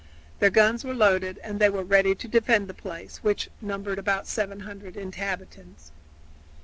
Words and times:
Their 0.39 0.49
guns 0.49 0.83
were 0.83 0.95
loaded 0.95 1.37
and 1.43 1.59
they 1.59 1.69
were 1.69 1.83
ready 1.83 2.15
to 2.15 2.27
defend 2.27 2.67
the 2.67 2.73
place, 2.73 3.17
which 3.17 3.51
numbered 3.61 3.99
about 3.99 4.25
700 4.25 4.97
inhabitants. 4.97 5.91